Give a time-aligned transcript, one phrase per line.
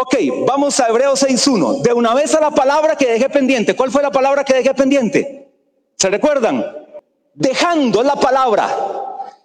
[0.00, 0.14] Ok,
[0.46, 1.80] vamos a Hebreos 6.1.
[1.80, 3.74] De una vez a la palabra que dejé pendiente.
[3.74, 5.50] ¿Cuál fue la palabra que dejé pendiente?
[5.96, 6.64] ¿Se recuerdan?
[7.34, 8.68] Dejando la palabra.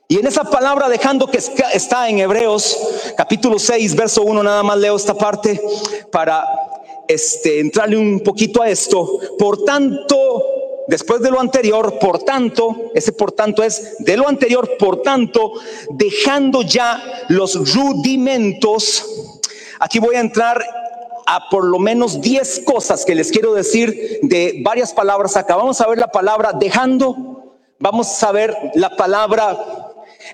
[0.08, 2.78] Y en esa palabra dejando que está en Hebreos
[3.18, 5.60] capítulo 6, verso 1, nada más leo esta parte
[6.12, 6.48] para
[7.08, 9.10] este, entrarle un poquito a esto.
[9.40, 10.46] Por tanto,
[10.88, 15.54] después de lo anterior, por tanto, ese por tanto es de lo anterior, por tanto,
[15.90, 19.33] dejando ya los rudimentos,
[19.84, 20.64] aquí voy a entrar
[21.26, 25.58] a por lo menos 10 cosas que les quiero decir de varias palabras acá.
[25.58, 29.58] Vamos a ver la palabra dejando, vamos a ver la palabra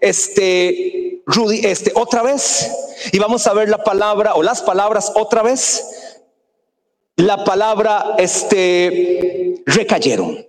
[0.02, 2.72] este, Rudy, este, otra vez.
[3.12, 6.22] Y vamos a ver la palabra o las palabras otra vez.
[7.16, 10.46] La palabra, este, recayeron.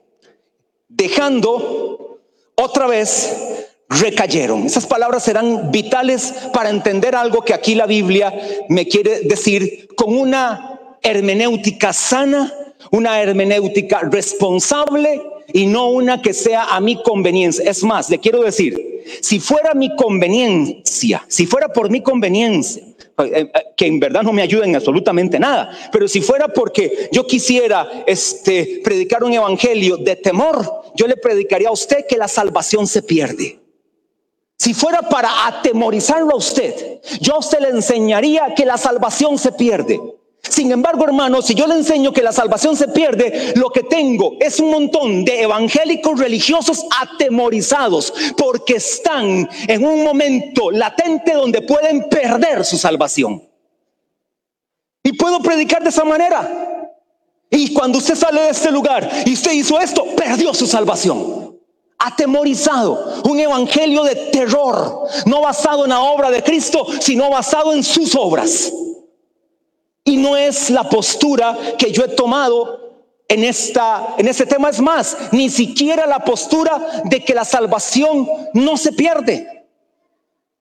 [0.89, 2.19] Dejando
[2.55, 3.50] otra vez,
[3.91, 4.65] recayeron.
[4.65, 8.33] Esas palabras serán vitales para entender algo que aquí la Biblia
[8.69, 12.53] me quiere decir con una hermenéutica sana,
[12.93, 15.21] una hermenéutica responsable
[15.53, 17.69] y no una que sea a mi conveniencia.
[17.69, 22.83] Es más, le quiero decir, si fuera mi conveniencia, si fuera por mi conveniencia,
[23.19, 27.09] eh, eh, que en verdad no me ayuda en absolutamente nada, pero si fuera porque
[27.13, 32.29] yo quisiera este, predicar un evangelio de temor, yo le predicaría a usted que la
[32.29, 33.59] salvación se pierde.
[34.61, 39.99] Si fuera para atemorizarlo a usted, yo usted le enseñaría que la salvación se pierde.
[40.43, 44.35] Sin embargo, hermanos, si yo le enseño que la salvación se pierde, lo que tengo
[44.39, 52.11] es un montón de evangélicos religiosos atemorizados porque están en un momento latente donde pueden
[52.11, 53.43] perder su salvación.
[55.03, 56.91] Y puedo predicar de esa manera.
[57.49, 61.40] Y cuando usted sale de este lugar y usted hizo esto, perdió su salvación.
[62.03, 67.85] Atemorizado, un evangelio de terror, no basado en la obra de Cristo, sino basado en
[67.85, 68.73] sus obras.
[70.03, 72.81] Y no es la postura que yo he tomado
[73.29, 74.71] en, esta, en este tema.
[74.71, 79.67] Es más, ni siquiera la postura de que la salvación no se pierde.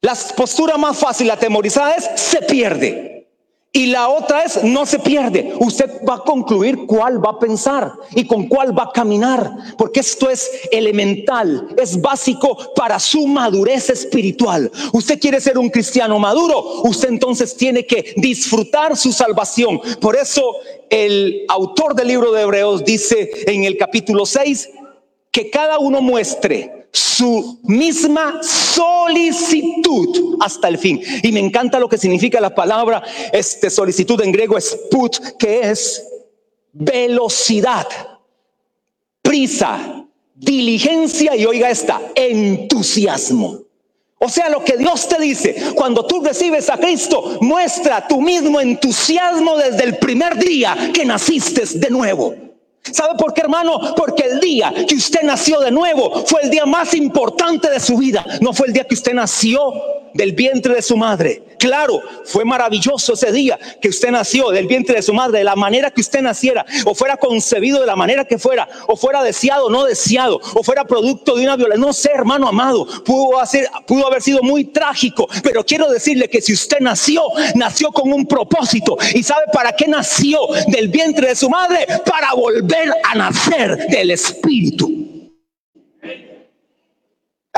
[0.01, 3.08] La postura más fácil, atemorizada, es se pierde.
[3.71, 5.53] Y la otra es, no se pierde.
[5.59, 9.75] Usted va a concluir cuál va a pensar y con cuál va a caminar.
[9.77, 14.71] Porque esto es elemental, es básico para su madurez espiritual.
[14.91, 19.79] Usted quiere ser un cristiano maduro, usted entonces tiene que disfrutar su salvación.
[20.01, 20.55] Por eso
[20.89, 24.67] el autor del libro de Hebreos dice en el capítulo 6
[25.29, 31.01] que cada uno muestre su misma solicitud hasta el fin.
[31.23, 35.69] Y me encanta lo que significa la palabra este solicitud en griego es put, que
[35.69, 36.03] es
[36.71, 37.87] velocidad,
[39.21, 40.05] prisa,
[40.35, 43.59] diligencia y oiga esta, entusiasmo.
[44.21, 48.59] O sea, lo que Dios te dice, cuando tú recibes a Cristo, muestra tu mismo
[48.59, 52.48] entusiasmo desde el primer día que naciste de nuevo.
[52.91, 53.93] ¿Sabe por qué, hermano?
[53.95, 57.97] Porque el día que usted nació de nuevo fue el día más importante de su
[57.97, 58.25] vida.
[58.41, 59.73] No fue el día que usted nació
[60.13, 61.43] del vientre de su madre.
[61.59, 65.57] Claro, fue maravilloso ese día que usted nació del vientre de su madre, de la
[65.57, 69.65] manera que usted naciera, o fuera concebido de la manera que fuera, o fuera deseado
[69.65, 71.85] o no deseado, o fuera producto de una violencia.
[71.85, 76.41] No sé, hermano amado, pudo, hacer, pudo haber sido muy trágico, pero quiero decirle que
[76.41, 77.23] si usted nació,
[77.55, 78.97] nació con un propósito.
[79.13, 81.85] ¿Y sabe para qué nació del vientre de su madre?
[82.05, 84.98] Para volver a nacer del Espíritu.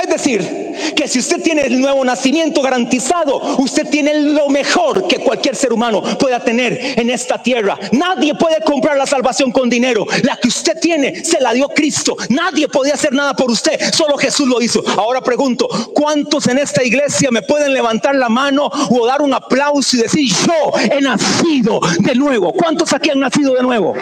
[0.02, 5.20] Es decir, que si usted tiene el nuevo nacimiento garantizado, usted tiene lo mejor que
[5.20, 7.78] cualquier ser humano pueda tener en esta tierra.
[7.92, 10.06] Nadie puede comprar la salvación con dinero.
[10.24, 12.16] La que usted tiene se la dio Cristo.
[12.30, 14.84] Nadie podía hacer nada por usted, solo Jesús lo hizo.
[14.98, 19.98] Ahora pregunto, ¿cuántos en esta iglesia me pueden levantar la mano o dar un aplauso
[19.98, 22.54] y decir, yo he nacido de nuevo?
[22.54, 23.94] ¿Cuántos aquí han nacido de nuevo?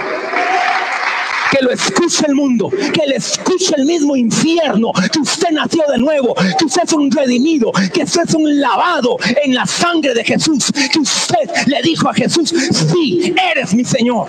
[1.51, 5.97] Que lo escuche el mundo, que le escuche el mismo infierno, que usted nació de
[5.97, 10.23] nuevo, que usted es un redimido, que usted es un lavado en la sangre de
[10.23, 14.27] Jesús, que usted le dijo a Jesús, sí, eres mi Señor.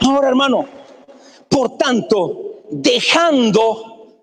[0.00, 0.66] Ahora, hermano,
[1.48, 4.14] por tanto, dejando,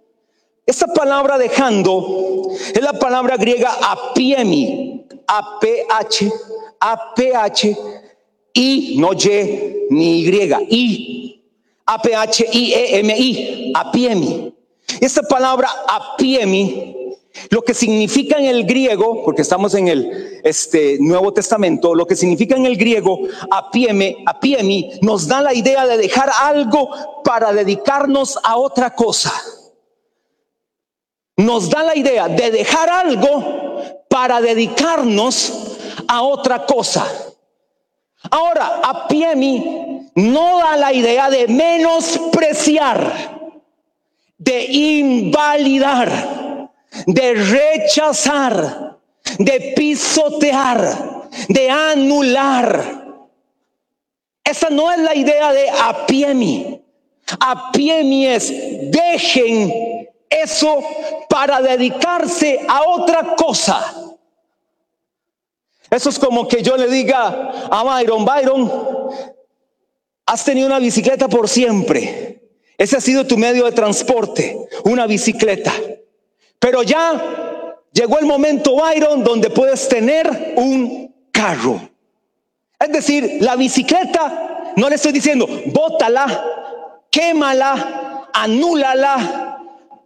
[0.66, 6.32] esa palabra dejando es la palabra griega apiemi, A-P-H,
[6.80, 7.78] A-P-H,
[8.54, 10.26] y no Y ni
[10.70, 11.29] y
[11.90, 14.54] a-P-H-I-E-M-I, apiemi.
[15.02, 16.96] Esta palabra apiemi,
[17.50, 22.16] lo que significa en el griego, porque estamos en el este, Nuevo Testamento, lo que
[22.16, 23.20] significa en el griego
[23.50, 26.90] apieme, apiemi, nos da la idea de dejar algo
[27.24, 29.34] para dedicarnos a otra cosa.
[31.38, 35.78] Nos da la idea de dejar algo para dedicarnos
[36.08, 37.08] a otra cosa.
[38.30, 43.40] Ahora, Apiemi no da la idea de menospreciar,
[44.38, 46.70] de invalidar,
[47.06, 48.98] de rechazar,
[49.38, 53.00] de pisotear, de anular.
[54.44, 56.82] Esa no es la idea de Apiemi.
[57.40, 58.52] Apiemi es
[58.92, 59.72] dejen
[60.30, 60.84] eso
[61.30, 63.94] para dedicarse a otra cosa.
[65.90, 68.99] Eso es como que yo le diga a Byron, Byron,
[70.30, 72.40] has tenido una bicicleta por siempre.
[72.78, 75.74] Ese ha sido tu medio de transporte, una bicicleta.
[76.60, 81.82] Pero ya llegó el momento, Byron, donde puedes tener un carro.
[82.80, 86.46] Es decir, la bicicleta, no le estoy diciendo, bótala,
[87.10, 89.58] quémala, anúlala,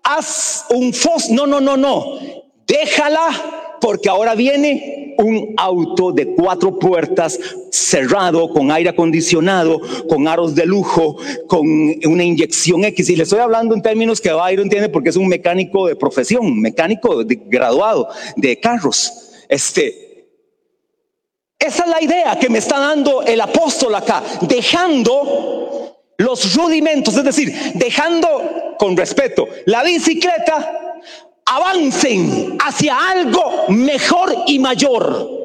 [0.03, 1.29] haz un fos.
[1.31, 2.17] No, no, no, no.
[2.65, 7.39] Déjala porque ahora viene un auto de cuatro puertas
[7.71, 11.17] cerrado, con aire acondicionado, con aros de lujo,
[11.47, 11.65] con
[12.05, 13.09] una inyección X.
[13.09, 16.59] Y le estoy hablando en términos que Byron tiene porque es un mecánico de profesión,
[16.59, 19.11] mecánico graduado de carros.
[19.49, 20.27] Este,
[21.59, 27.23] esa es la idea que me está dando el apóstol acá, dejando los rudimentos, es
[27.23, 30.99] decir, dejando con respeto la bicicleta
[31.45, 35.41] avancen hacia algo mejor y mayor.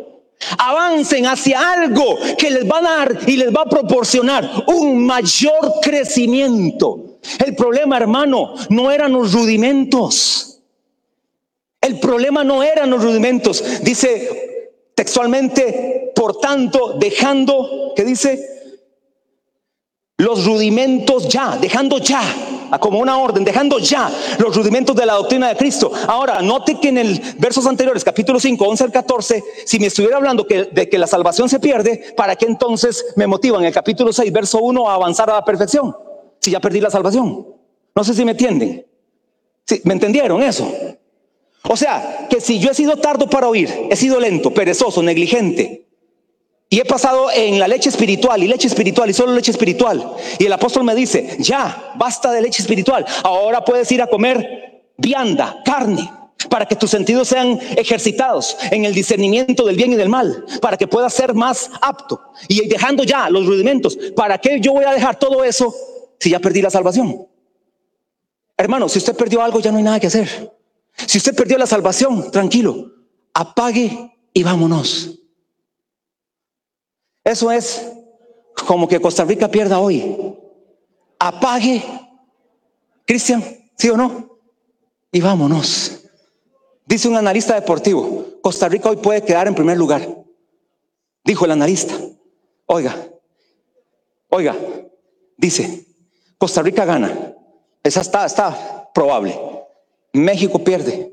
[0.58, 5.80] Avancen hacia algo que les va a dar y les va a proporcionar un mayor
[5.82, 7.18] crecimiento.
[7.44, 10.60] El problema, hermano, no eran los rudimentos.
[11.80, 13.82] El problema no eran los rudimentos.
[13.82, 18.40] Dice textualmente, por tanto, dejando, ¿qué dice?
[20.16, 22.47] Los rudimentos ya, dejando ya
[22.78, 25.90] como una orden, dejando ya los rudimentos de la doctrina de Cristo.
[26.06, 30.16] Ahora, note que en el versos anteriores, capítulo 5, 11 al 14, si me estuviera
[30.18, 34.12] hablando de que la salvación se pierde, ¿para qué entonces me motiva en el capítulo
[34.12, 35.96] 6, verso 1 a avanzar a la perfección?
[36.40, 37.46] Si ya perdí la salvación.
[37.94, 38.86] No sé si me entienden.
[39.84, 40.70] ¿Me entendieron eso?
[41.64, 45.87] O sea, que si yo he sido tardo para oír, he sido lento, perezoso, negligente,
[46.70, 50.12] y he pasado en la leche espiritual y leche espiritual y solo leche espiritual.
[50.38, 53.06] Y el apóstol me dice, ya, basta de leche espiritual.
[53.22, 56.10] Ahora puedes ir a comer vianda, carne,
[56.50, 60.76] para que tus sentidos sean ejercitados en el discernimiento del bien y del mal, para
[60.76, 62.20] que puedas ser más apto.
[62.48, 65.74] Y dejando ya los rudimentos, ¿para qué yo voy a dejar todo eso
[66.20, 67.26] si ya perdí la salvación?
[68.58, 70.52] Hermano, si usted perdió algo, ya no hay nada que hacer.
[71.06, 72.92] Si usted perdió la salvación, tranquilo,
[73.32, 75.17] apague y vámonos.
[77.28, 77.86] Eso es
[78.66, 80.34] como que Costa Rica pierda hoy.
[81.18, 81.84] Apague,
[83.04, 83.44] Cristian,
[83.76, 84.38] ¿sí o no?
[85.12, 86.04] Y vámonos.
[86.86, 90.08] Dice un analista deportivo, Costa Rica hoy puede quedar en primer lugar.
[91.22, 91.94] Dijo el analista.
[92.64, 92.96] Oiga,
[94.30, 94.56] oiga,
[95.36, 95.84] dice,
[96.38, 97.34] Costa Rica gana.
[97.82, 99.38] Esa está, está probable.
[100.14, 101.12] México pierde.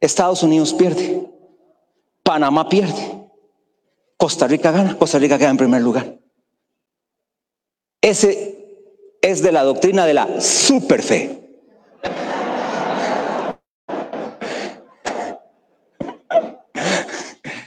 [0.00, 1.28] Estados Unidos pierde.
[2.22, 3.17] Panamá pierde.
[4.18, 6.18] Costa Rica gana, Costa Rica queda en primer lugar.
[8.00, 8.58] Ese
[9.22, 11.38] es de la doctrina de la superfe.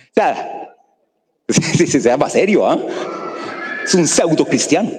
[0.10, 0.76] O sea,
[1.88, 2.78] se llama serio, ¿ah?
[3.86, 4.92] Es un pseudo cristiano.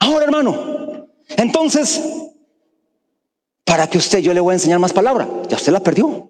[0.00, 2.02] Ahora, hermano, entonces,
[3.64, 6.28] para que usted yo le voy a enseñar más palabra, ya usted la perdió.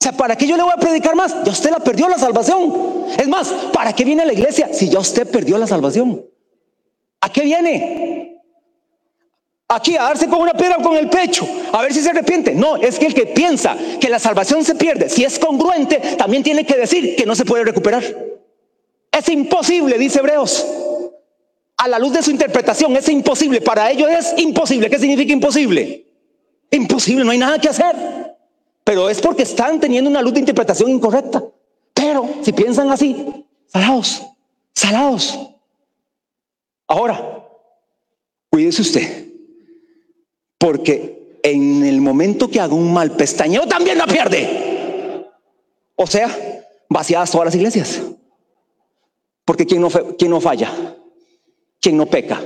[0.00, 1.44] O sea, ¿para qué yo le voy a predicar más?
[1.44, 3.04] Ya usted la perdió la salvación.
[3.18, 6.24] Es más, ¿para qué viene a la iglesia si ya usted perdió la salvación?
[7.20, 8.40] ¿A qué viene?
[9.68, 12.54] Aquí a darse con una piedra con el pecho, a ver si se arrepiente.
[12.54, 16.42] No, es que el que piensa que la salvación se pierde, si es congruente, también
[16.42, 18.02] tiene que decir que no se puede recuperar.
[19.12, 20.66] Es imposible, dice Hebreos.
[21.76, 23.60] A la luz de su interpretación, es imposible.
[23.60, 24.88] Para ellos es imposible.
[24.88, 26.06] ¿Qué significa imposible?
[26.70, 28.30] Imposible, no hay nada que hacer
[28.84, 31.42] pero es porque están teniendo una luz de interpretación incorrecta.
[31.94, 34.22] Pero si piensan así, salados,
[34.74, 35.38] salados.
[36.86, 37.46] Ahora,
[38.50, 39.26] cuídese usted,
[40.58, 45.26] porque en el momento que haga un mal pestañeo también la pierde.
[45.96, 48.02] O sea, vaciadas todas las iglesias.
[49.44, 50.96] Porque ¿quién no, quién no falla?
[51.80, 52.42] ¿Quién no peca?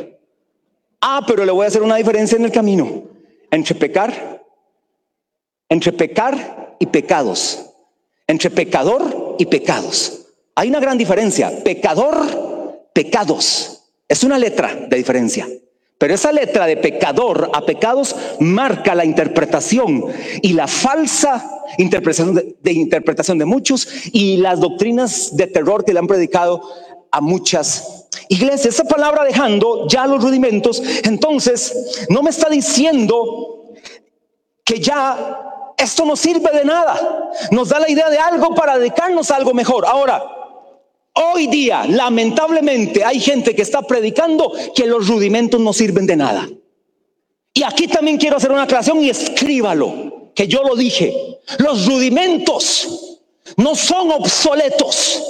[1.00, 3.04] Ah, pero le voy a hacer una diferencia en el camino
[3.50, 4.43] entre pecar
[5.74, 7.66] entre pecar y pecados,
[8.28, 10.26] entre pecador y pecados.
[10.54, 11.64] Hay una gran diferencia.
[11.64, 13.82] Pecador, pecados.
[14.06, 15.48] Es una letra de diferencia.
[15.98, 20.04] Pero esa letra de pecador a pecados marca la interpretación
[20.42, 21.44] y la falsa
[21.78, 26.62] interpretación de, interpretación de muchos y las doctrinas de terror que le han predicado
[27.10, 28.74] a muchas iglesias.
[28.74, 33.72] Esa palabra dejando ya los rudimentos, entonces no me está diciendo
[34.64, 37.30] que ya esto no sirve de nada.
[37.50, 39.84] Nos da la idea de algo para dedicarnos a algo mejor.
[39.86, 40.24] Ahora,
[41.14, 46.48] hoy día, lamentablemente, hay gente que está predicando que los rudimentos no sirven de nada.
[47.52, 51.40] Y aquí también quiero hacer una aclaración y escríbalo, que yo lo dije.
[51.58, 53.20] Los rudimentos
[53.56, 55.22] no son obsoletos.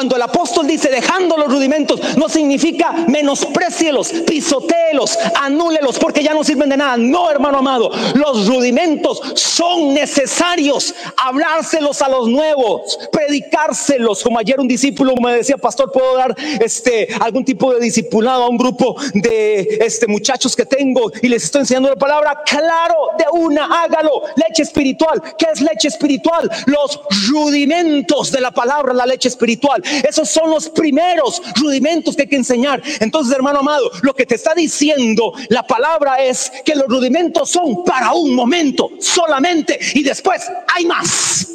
[0.00, 6.42] Cuando el apóstol dice dejando los rudimentos, no significa menosprecielos, pisoteelos, anúlelos, porque ya no
[6.42, 6.96] sirven de nada.
[6.96, 10.94] No, hermano amado, los rudimentos son necesarios.
[11.18, 14.22] Hablárselos a los nuevos, predicárselos.
[14.22, 18.48] Como ayer un discípulo me decía, pastor, puedo dar este algún tipo de discipulado a
[18.48, 22.40] un grupo de este muchachos que tengo y les estoy enseñando la palabra.
[22.46, 24.22] Claro, de una, hágalo.
[24.36, 25.22] Leche espiritual.
[25.36, 26.50] ¿Qué es leche espiritual?
[26.64, 29.82] Los rudimentos de la palabra, la leche espiritual.
[30.08, 32.82] Esos son los primeros rudimentos que hay que enseñar.
[33.00, 37.84] Entonces, hermano amado, lo que te está diciendo la palabra es que los rudimentos son
[37.84, 40.42] para un momento solamente y después
[40.74, 41.46] hay más.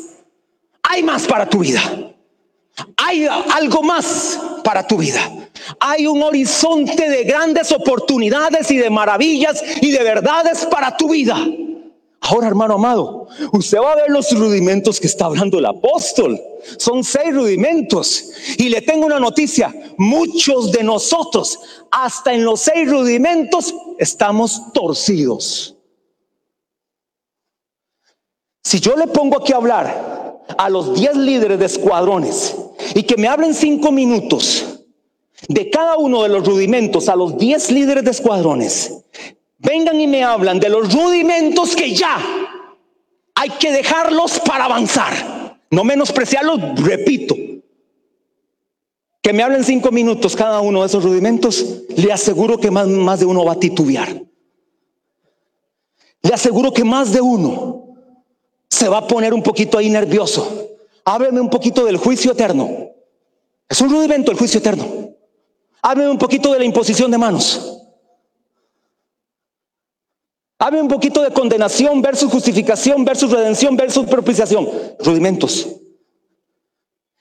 [0.84, 1.82] Hay más para tu vida.
[2.98, 5.22] Hay algo más para tu vida.
[5.80, 11.38] Hay un horizonte de grandes oportunidades y de maravillas y de verdades para tu vida.
[12.28, 16.42] Ahora, hermano amado, usted va a ver los rudimentos que está hablando el apóstol.
[16.78, 18.32] Son seis rudimentos.
[18.58, 19.74] Y le tengo una noticia.
[19.98, 21.60] Muchos de nosotros,
[21.92, 25.76] hasta en los seis rudimentos, estamos torcidos.
[28.64, 32.56] Si yo le pongo aquí a hablar a los diez líderes de escuadrones
[32.96, 34.80] y que me hablen cinco minutos
[35.48, 39.04] de cada uno de los rudimentos a los diez líderes de escuadrones,
[39.66, 42.18] vengan y me hablan de los rudimentos que ya
[43.36, 45.58] hay que dejarlos para avanzar.
[45.70, 47.36] No menospreciarlos, repito.
[49.22, 53.26] Que me hablen cinco minutos cada uno de esos rudimentos, le aseguro que más, de
[53.26, 54.22] uno va a titubear.
[56.22, 57.88] Le aseguro que más de uno
[58.70, 60.78] se va a poner un poquito ahí nervioso.
[61.04, 62.90] Hábleme un poquito del juicio eterno.
[63.68, 64.86] Es un rudimento el juicio eterno.
[65.82, 67.85] Hábleme un poquito de la imposición de manos.
[70.66, 74.68] Hable un poquito de condenación versus justificación versus redención versus propiciación.
[74.98, 75.68] Rudimentos.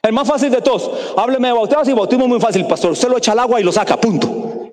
[0.01, 0.91] El más fácil de todos.
[1.15, 2.93] Hábleme de bautismo y bautismo muy fácil, pastor.
[2.93, 4.73] Usted lo echa al agua y lo saca, punto.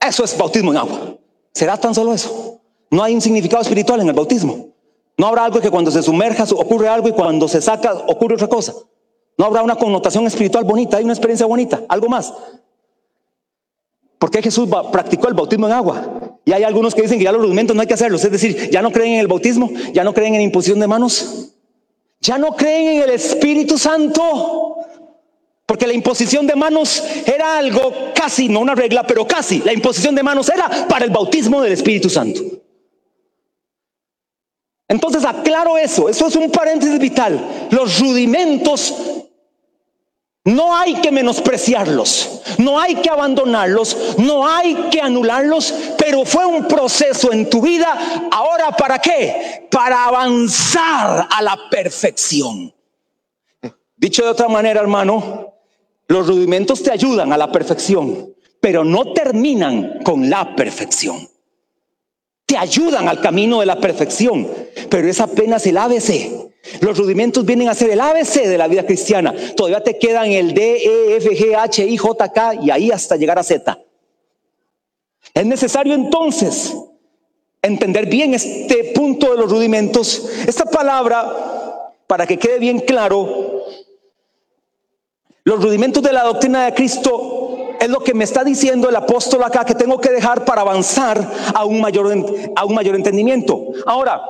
[0.00, 1.18] Eso es bautismo en agua.
[1.52, 2.62] ¿Será tan solo eso?
[2.90, 4.68] No hay un significado espiritual en el bautismo.
[5.18, 8.48] No habrá algo que cuando se sumerja ocurre algo y cuando se saca ocurre otra
[8.48, 8.72] cosa.
[9.36, 12.32] No habrá una connotación espiritual bonita, hay una experiencia bonita, algo más.
[14.18, 16.17] ¿Por qué Jesús practicó el bautismo en agua?
[16.48, 18.24] Y hay algunos que dicen que ya los rudimentos no hay que hacerlos.
[18.24, 21.50] Es decir, ya no creen en el bautismo, ya no creen en imposición de manos,
[22.22, 24.78] ya no creen en el Espíritu Santo.
[25.66, 29.58] Porque la imposición de manos era algo casi, no una regla, pero casi.
[29.58, 32.40] La imposición de manos era para el bautismo del Espíritu Santo.
[34.88, 37.68] Entonces aclaro eso, eso es un paréntesis vital.
[37.70, 38.94] Los rudimentos
[40.48, 46.66] no hay que menospreciarlos, no hay que abandonarlos, no hay que anularlos, pero fue un
[46.66, 48.28] proceso en tu vida.
[48.32, 49.66] Ahora, ¿para qué?
[49.70, 52.72] Para avanzar a la perfección.
[53.96, 55.52] Dicho de otra manera, hermano,
[56.06, 61.28] los rudimentos te ayudan a la perfección, pero no terminan con la perfección.
[62.46, 64.48] Te ayudan al camino de la perfección,
[64.88, 66.47] pero es apenas el ABC
[66.80, 69.34] los rudimentos vienen a ser el ABC de la vida cristiana.
[69.56, 73.16] Todavía te quedan el D, E, F, G, H, I, J, K y ahí hasta
[73.16, 73.78] llegar a Z.
[75.34, 76.74] Es necesario entonces
[77.62, 80.28] entender bien este punto de los rudimentos.
[80.46, 83.64] Esta palabra, para que quede bien claro,
[85.44, 89.42] los rudimentos de la doctrina de Cristo es lo que me está diciendo el apóstol
[89.44, 92.12] acá que tengo que dejar para avanzar a un mayor,
[92.56, 93.68] a un mayor entendimiento.
[93.86, 94.20] Ahora,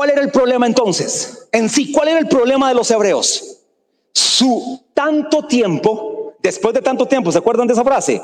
[0.00, 1.46] ¿Cuál era el problema entonces?
[1.52, 3.58] En sí, ¿cuál era el problema de los hebreos?
[4.14, 8.18] Su tanto tiempo, después de tanto tiempo, ¿se acuerdan de esa frase?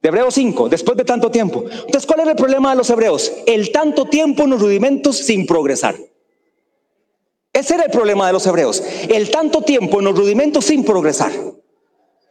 [0.00, 1.62] De Hebreos 5, después de tanto tiempo.
[1.70, 3.30] Entonces, ¿cuál era el problema de los hebreos?
[3.44, 5.94] El tanto tiempo en los rudimentos sin progresar.
[7.52, 8.82] Ese era el problema de los hebreos.
[9.06, 11.32] El tanto tiempo en los rudimentos sin progresar.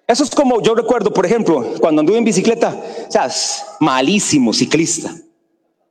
[0.08, 2.76] Eso es como yo recuerdo, por ejemplo, cuando anduve en bicicleta,
[3.08, 3.30] o sea,
[3.82, 5.14] malísimo ciclista,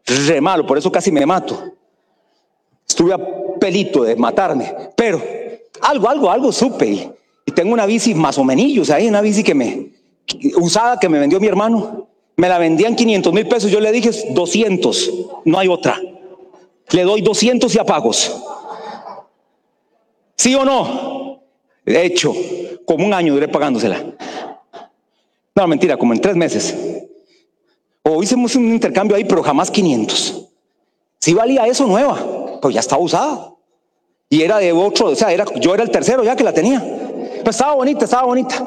[0.04, 1.71] re malo, por eso casi me mato.
[2.92, 3.18] Estuve a
[3.58, 5.18] pelito de matarme, pero
[5.80, 7.10] algo, algo, algo supe.
[7.46, 9.92] Y, tengo una bici más o menos, ahí una bici que me
[10.56, 12.06] usada que me vendió mi hermano.
[12.36, 13.70] Me la vendían 500 mil pesos.
[13.70, 15.10] Yo le dije 200,
[15.46, 15.98] no hay otra.
[16.90, 18.30] Le doy 200 y apagos.
[20.36, 21.40] ¿Sí o no?
[21.86, 22.34] De hecho,
[22.84, 24.04] como un año duré pagándosela.
[25.54, 26.76] No, mentira, como en tres meses.
[28.02, 30.46] O hicimos un intercambio ahí, pero jamás 500.
[31.20, 33.54] Si valía eso nueva, pues ya estaba usada.
[34.30, 36.80] Y era de otro, o sea, era, yo era el tercero ya que la tenía.
[37.42, 38.66] Pues estaba bonita, estaba bonita.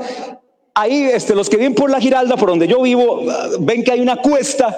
[0.75, 3.21] Ahí, este, los que viven por la Giralda, por donde yo vivo,
[3.61, 4.77] ven que hay una cuesta.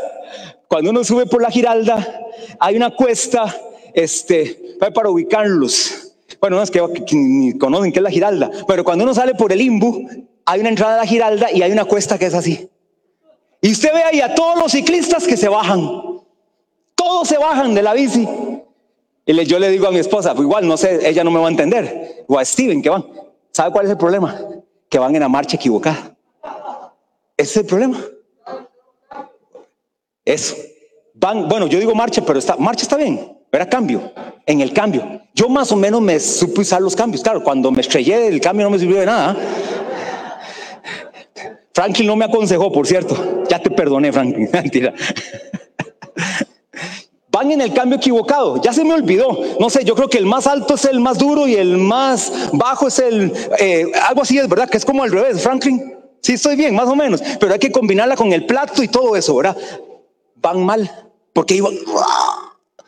[0.68, 2.22] Cuando uno sube por la Giralda,
[2.60, 3.54] hay una cuesta,
[3.94, 6.14] este, para ubicarlos.
[6.40, 6.82] Bueno, no es que,
[7.14, 10.08] ni conocen qué es la Giralda, pero cuando uno sale por el Imbu,
[10.46, 12.70] hay una entrada a la Giralda y hay una cuesta que es así.
[13.62, 16.22] Y usted ve ahí a todos los ciclistas que se bajan.
[16.94, 18.28] Todos se bajan de la bici.
[19.30, 21.48] Y yo le digo a mi esposa, pues igual, no sé, ella no me va
[21.48, 22.24] a entender.
[22.28, 23.06] O a Steven, que van.
[23.52, 24.40] ¿Sabe cuál es el problema?
[24.90, 26.16] Que van en la marcha equivocada.
[27.36, 28.00] Ese es el problema.
[30.24, 30.56] Eso.
[31.14, 33.38] Van, bueno, yo digo marcha, pero está, marcha está bien.
[33.52, 34.14] Era cambio,
[34.46, 35.22] en el cambio.
[35.34, 37.22] Yo más o menos me supe usar los cambios.
[37.22, 39.36] Claro, cuando me estrellé, el cambio no me sirvió de nada.
[41.74, 43.44] Franklin no me aconsejó, por cierto.
[43.50, 44.50] Ya te perdoné, Franklin.
[44.54, 44.94] Mentira.
[47.38, 48.60] Van en el cambio equivocado.
[48.64, 49.38] Ya se me olvidó.
[49.60, 52.34] No sé, yo creo que el más alto es el más duro y el más
[52.52, 53.32] bajo es el...
[53.60, 54.68] Eh, algo así es, ¿verdad?
[54.68, 55.96] Que es como al revés, Franklin.
[56.20, 57.22] Sí, estoy bien, más o menos.
[57.40, 59.56] Pero hay que combinarla con el plato y todo eso, ¿verdad?
[60.38, 60.90] Van mal.
[61.32, 61.76] Porque iban...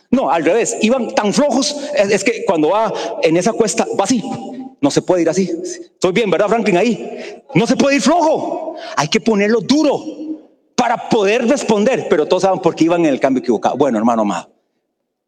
[0.10, 0.77] No, al revés.
[0.82, 1.75] Iban tan flojos.
[1.94, 2.91] Es, que cuando va
[3.22, 4.24] en esa cuesta, va así.
[4.82, 5.44] No se puede ir así.
[5.44, 6.77] Estoy bien, ¿verdad, Franklin?
[6.77, 7.44] Ahí.
[7.53, 8.77] No se puede ir flojo.
[8.96, 10.03] Hay que ponerlo duro
[10.79, 12.07] para poder responder.
[12.09, 13.75] Pero todos saben por qué iban en el cambio equivocado.
[13.75, 14.50] Bueno, hermano amado,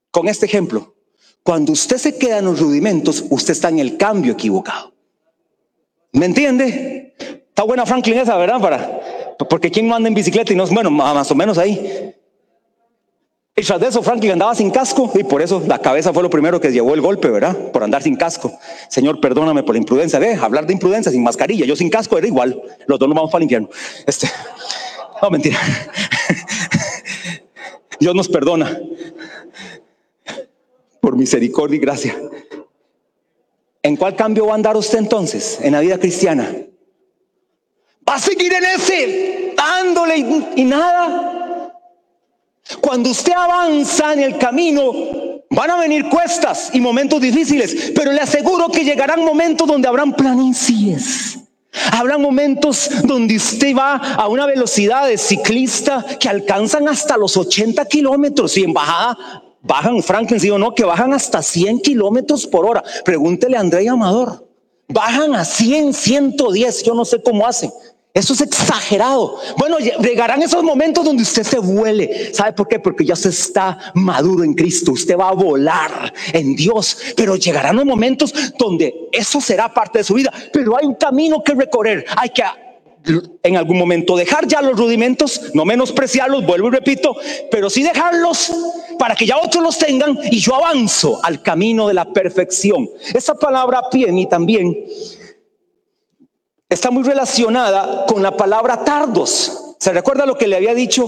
[0.10, 0.96] con este ejemplo,
[1.44, 4.94] cuando usted se queda en los rudimentos, usted está en el cambio equivocado.
[6.14, 7.16] ¿Me entiende?
[7.50, 8.62] Está buena Franklin esa, ¿verdad?
[8.62, 12.16] Para, porque quien no anda en bicicleta y no es bueno, más o menos ahí.
[13.54, 16.30] Y tras de eso, Franklin andaba sin casco y por eso la cabeza fue lo
[16.30, 17.56] primero que llevó el golpe, ¿verdad?
[17.72, 18.58] Por andar sin casco.
[18.90, 20.20] Señor, perdóname por la imprudencia.
[20.20, 21.66] Ve, hablar de imprudencia sin mascarilla.
[21.66, 22.62] Yo sin casco era igual.
[22.88, 23.70] Los dos nos vamos para el infierno.
[24.08, 24.30] Este,
[25.22, 25.60] no, mentira.
[28.00, 28.80] Dios nos perdona
[31.00, 32.16] por misericordia y gracia.
[33.84, 36.52] ¿En cuál cambio va a andar usted entonces en la vida cristiana?
[38.08, 40.18] ¿Va a seguir en ese dándole
[40.56, 41.32] y nada?
[42.80, 44.94] Cuando usted avanza en el camino,
[45.50, 50.14] van a venir cuestas y momentos difíciles, pero le aseguro que llegarán momentos donde habrán
[50.14, 51.41] planicies.
[51.92, 57.86] Habrán momentos donde usted va a una velocidad de ciclista que alcanzan hasta los 80
[57.86, 59.18] kilómetros y en bajada
[59.62, 62.84] bajan, Franklin, sí o no, que bajan hasta 100 kilómetros por hora.
[63.06, 64.48] Pregúntele a André Amador.
[64.88, 67.72] Bajan a 100, 110, yo no sé cómo hacen.
[68.14, 69.38] Eso es exagerado.
[69.58, 72.34] Bueno, llegarán esos momentos donde usted se vuele.
[72.34, 72.78] ¿Sabe por qué?
[72.78, 74.92] Porque ya se está maduro en Cristo.
[74.92, 76.98] Usted va a volar en Dios.
[77.16, 80.32] Pero llegarán los momentos donde eso será parte de su vida.
[80.52, 82.06] Pero hay un camino que recorrer.
[82.18, 82.44] Hay que
[83.44, 87.16] en algún momento dejar ya los rudimentos, no menospreciarlos, vuelvo y repito,
[87.50, 88.52] pero sí dejarlos
[89.00, 92.88] para que ya otros los tengan y yo avanzo al camino de la perfección.
[93.14, 94.86] Esa palabra pie mí también
[96.72, 99.76] está muy relacionada con la palabra tardos.
[99.78, 101.08] ¿Se recuerda lo que le había dicho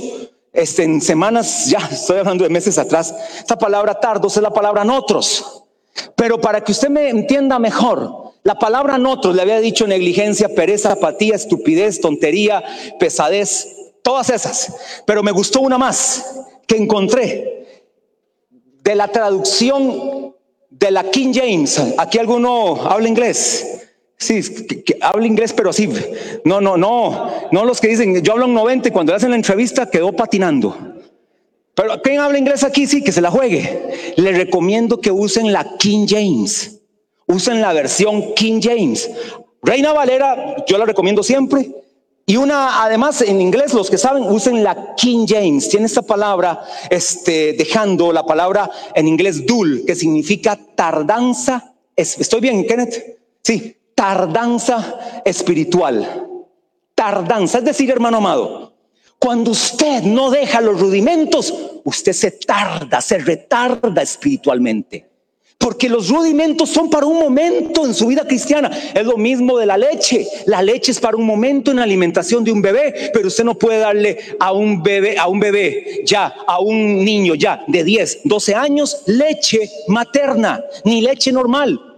[0.51, 3.15] este, en semanas, ya estoy hablando de meses atrás?
[3.39, 5.63] Esta palabra tardos es la palabra notros.
[6.15, 10.91] Pero para que usted me entienda mejor, la palabra notros le había dicho negligencia, pereza,
[10.91, 12.61] apatía, estupidez, tontería,
[12.99, 13.67] pesadez,
[14.03, 14.75] todas esas.
[15.05, 17.67] Pero me gustó una más que encontré
[18.83, 20.35] de la traducción
[20.69, 21.81] de la King James.
[21.97, 23.82] Aquí alguno habla inglés.
[24.17, 24.41] Sí,
[24.85, 25.89] que, habla inglés, pero así.
[26.45, 27.31] No, no, no.
[27.51, 30.13] No los que dicen, yo hablo en 90 y cuando le hacen la entrevista quedó
[30.13, 30.93] patinando.
[31.75, 32.85] Pero ¿quién habla inglés aquí?
[32.87, 34.13] Sí, que se la juegue.
[34.15, 36.81] Le recomiendo que usen la King James.
[37.25, 39.09] Usen la versión King James.
[39.61, 41.71] Reina Valera, yo la recomiendo siempre.
[42.25, 45.67] Y una, además, en inglés, los que saben, usen la King James.
[45.67, 51.73] Tiene esta palabra, este, dejando la palabra en inglés dul, que significa tardanza.
[51.95, 53.17] ¿Estoy bien, Kenneth?
[53.43, 56.27] Sí, tardanza espiritual.
[56.93, 58.73] Tardanza, es decir, hermano amado,
[59.17, 61.53] cuando usted no deja los rudimentos,
[61.85, 65.09] usted se tarda, se retarda espiritualmente.
[65.57, 68.69] Porque los rudimentos son para un momento en su vida cristiana.
[68.93, 70.27] Es lo mismo de la leche.
[70.47, 73.57] La leche es para un momento en la alimentación de un bebé, pero usted no
[73.57, 78.23] puede darle a un bebé, a un bebé ya, a un niño ya de 10,
[78.25, 81.93] 12 años, leche materna, ni leche normal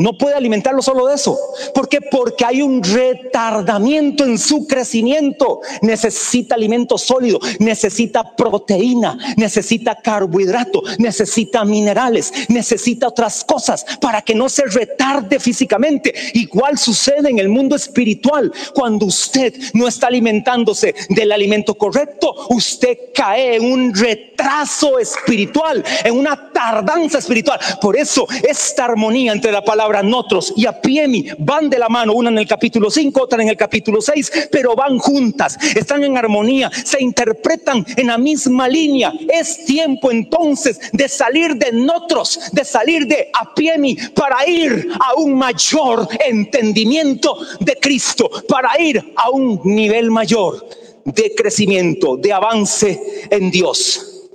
[0.00, 1.38] no puede alimentarlo solo de eso.
[1.74, 2.00] ¿Por qué?
[2.00, 5.60] Porque hay un retardamiento en su crecimiento.
[5.82, 14.48] Necesita alimento sólido, necesita proteína, necesita carbohidrato, necesita minerales, necesita otras cosas para que no
[14.48, 16.14] se retarde físicamente.
[16.32, 18.50] Igual sucede en el mundo espiritual.
[18.74, 26.18] Cuando usted no está alimentándose del alimento correcto, usted cae en un retraso espiritual, en
[26.18, 27.60] una tardanza espiritual.
[27.82, 32.30] Por eso esta armonía entre la palabra Notros y Apiemi van de la mano, una
[32.30, 36.70] en el capítulo 5, otra en el capítulo 6, pero van juntas, están en armonía,
[36.70, 39.12] se interpretan en la misma línea.
[39.28, 45.34] Es tiempo entonces de salir de Notros, de salir de Apiemi para ir a un
[45.34, 50.66] mayor entendimiento de Cristo, para ir a un nivel mayor
[51.04, 54.28] de crecimiento, de avance en Dios.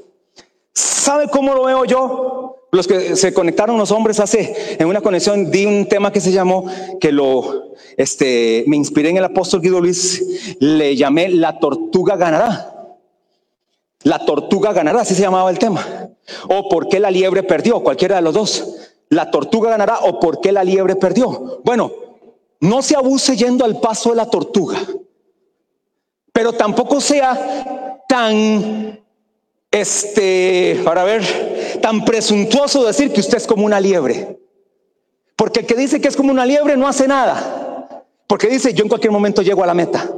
[0.74, 2.55] ¿Sabe cómo lo veo yo?
[2.76, 6.34] Los que se conectaron los hombres hace, en una conexión, di un tema que se
[6.34, 6.66] llamó,
[7.00, 12.98] que lo, este, me inspiré en el apóstol Guido Luis, le llamé La tortuga ganará.
[14.04, 16.10] La tortuga ganará, así se llamaba el tema.
[16.50, 18.76] O por qué la liebre perdió, cualquiera de los dos.
[19.08, 21.62] La tortuga ganará o por qué la liebre perdió.
[21.64, 21.94] Bueno,
[22.60, 24.80] no se abuse yendo al paso de la tortuga,
[26.34, 29.00] pero tampoco sea tan
[29.76, 31.22] este, para ver,
[31.86, 34.40] tan presuntuoso decir que usted es como una liebre.
[35.36, 38.04] Porque el que dice que es como una liebre no hace nada.
[38.26, 40.10] Porque dice, yo en cualquier momento llego a la meta.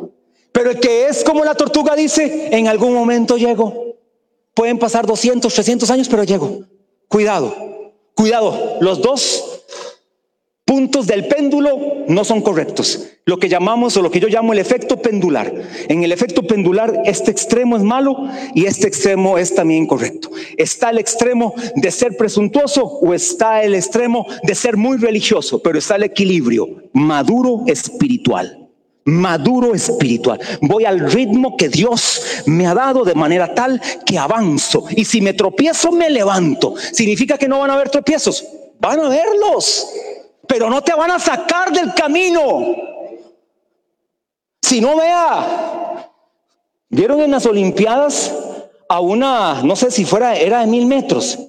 [0.53, 3.97] Pero el que es como la tortuga dice, en algún momento llego.
[4.53, 6.61] Pueden pasar 200, 300 años, pero llego.
[7.09, 7.53] Cuidado,
[8.15, 8.77] cuidado.
[8.79, 9.43] Los dos
[10.77, 13.07] puntos del péndulo no son correctos.
[13.25, 15.51] Lo que llamamos o lo que yo llamo el efecto pendular.
[15.87, 20.29] En el efecto pendular este extremo es malo y este extremo es también correcto.
[20.55, 25.79] Está el extremo de ser presuntuoso o está el extremo de ser muy religioso, pero
[25.79, 28.69] está el equilibrio maduro espiritual.
[29.05, 30.39] Maduro espiritual.
[30.61, 34.85] Voy al ritmo que Dios me ha dado de manera tal que avanzo.
[34.95, 36.75] Y si me tropiezo, me levanto.
[36.91, 38.45] ¿Significa que no van a haber tropiezos?
[38.79, 39.87] Van a haberlos
[40.47, 42.75] pero no te van a sacar del camino.
[44.61, 46.11] Si no vea,
[46.89, 48.33] vieron en las Olimpiadas
[48.89, 51.39] a una, no sé si fuera, era de mil metros,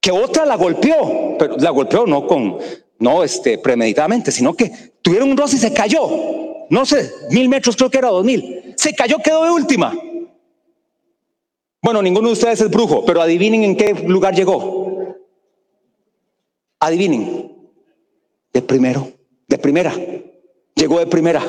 [0.00, 2.58] que otra la golpeó, pero la golpeó no con,
[2.98, 4.70] no este, premeditadamente, sino que
[5.02, 6.08] tuvieron un roce y se cayó.
[6.68, 8.74] No sé, mil metros creo que era dos mil.
[8.76, 9.94] Se cayó, quedó de última.
[11.82, 15.14] Bueno, ninguno de ustedes es brujo, pero adivinen en qué lugar llegó.
[16.80, 17.35] Adivinen
[18.56, 19.12] de primero,
[19.46, 19.94] de primera.
[20.74, 21.42] Llegó de primera.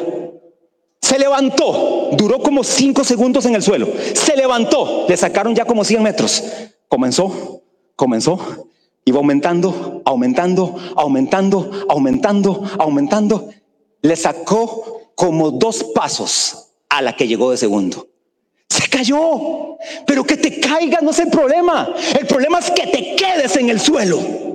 [1.01, 3.87] Se levantó, duró como cinco segundos en el suelo.
[4.13, 6.43] Se levantó, le sacaron ya como 100 metros.
[6.89, 7.61] Comenzó,
[7.95, 8.67] comenzó,
[9.05, 13.49] iba aumentando, aumentando, aumentando, aumentando, aumentando.
[14.01, 18.05] Le sacó como dos pasos a la que llegó de segundo.
[18.67, 21.87] Se cayó, pero que te caiga no es el problema.
[22.19, 24.46] El problema es que te quedes en el suelo.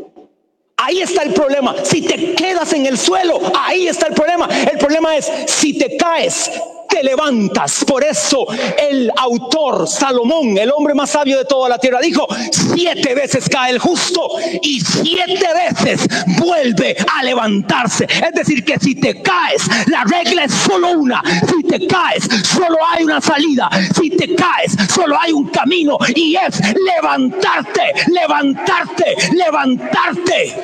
[0.84, 1.76] Ahí está el problema.
[1.84, 4.48] Si te quedas en el suelo, ahí está el problema.
[4.68, 6.50] El problema es si te caes,
[6.92, 7.84] te levantas.
[7.86, 8.46] Por eso
[8.78, 13.72] el autor Salomón, el hombre más sabio de toda la tierra, dijo, siete veces cae
[13.72, 14.28] el justo
[14.60, 16.06] y siete veces
[16.38, 18.04] vuelve a levantarse.
[18.04, 21.22] Es decir, que si te caes, la regla es solo una.
[21.48, 23.70] Si te caes, solo hay una salida.
[23.98, 30.54] Si te caes, solo hay un camino y es levantarte, levantarte, levantarte.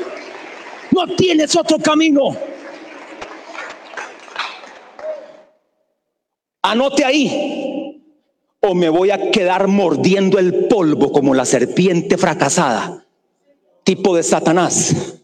[0.90, 2.36] No tienes otro camino.
[6.68, 8.04] Anote ahí.
[8.60, 13.06] O me voy a quedar mordiendo el polvo como la serpiente fracasada,
[13.84, 15.14] tipo de Satanás.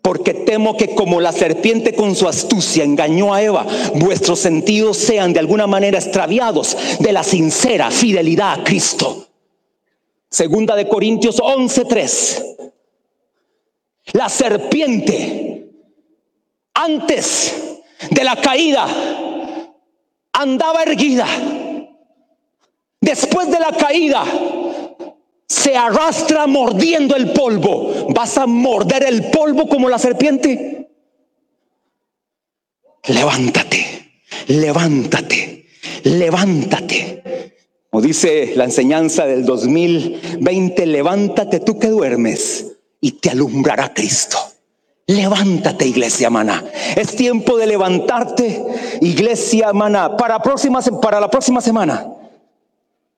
[0.00, 5.34] Porque temo que como la serpiente con su astucia engañó a Eva, vuestros sentidos sean
[5.34, 9.26] de alguna manera extraviados de la sincera fidelidad a Cristo.
[10.30, 12.72] Segunda de Corintios 11:3.
[14.12, 15.68] La serpiente
[16.72, 17.69] antes
[18.08, 18.86] de la caída
[20.32, 21.26] andaba erguida.
[23.00, 24.24] Después de la caída
[25.46, 28.06] se arrastra mordiendo el polvo.
[28.14, 30.88] ¿Vas a morder el polvo como la serpiente?
[33.08, 34.12] Levántate,
[34.48, 35.66] levántate,
[36.04, 37.22] levántate.
[37.90, 42.66] O dice la enseñanza del 2020, levántate tú que duermes
[43.00, 44.38] y te alumbrará Cristo.
[45.10, 46.64] Levántate, iglesia maná.
[46.94, 48.64] Es tiempo de levantarte,
[49.00, 50.16] iglesia maná.
[50.16, 52.06] Para, próxima, para la próxima semana,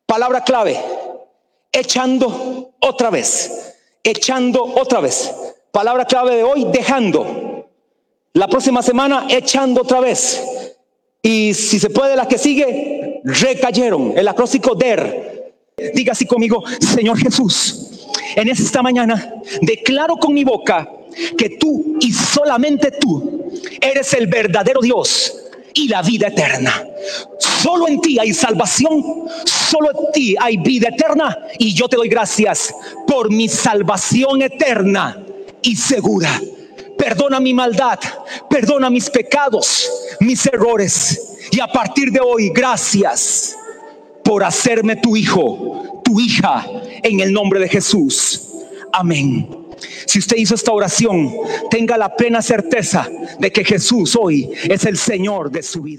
[0.06, 0.80] palabra clave,
[1.70, 5.34] echando otra vez, echando otra vez.
[5.70, 7.68] Palabra clave de hoy, dejando.
[8.32, 10.42] La próxima semana, echando otra vez.
[11.20, 14.14] Y si se puede, la que sigue, recayeron.
[14.16, 15.52] El acróstico DER.
[15.92, 20.88] Diga así conmigo, Señor Jesús, en esta mañana declaro con mi boca
[21.36, 25.34] que tú y solamente tú eres el verdadero Dios
[25.74, 26.84] y la vida eterna.
[27.38, 29.02] Solo en ti hay salvación,
[29.44, 32.74] solo en ti hay vida eterna y yo te doy gracias
[33.06, 35.24] por mi salvación eterna
[35.62, 36.40] y segura.
[36.98, 37.98] Perdona mi maldad,
[38.48, 43.56] perdona mis pecados, mis errores y a partir de hoy gracias
[44.24, 46.64] por hacerme tu hijo, tu hija
[47.02, 48.48] en el nombre de Jesús.
[48.92, 49.61] Amén.
[50.06, 51.32] Si usted hizo esta oración,
[51.70, 55.92] tenga la plena certeza de que Jesús hoy es el Señor de su vida.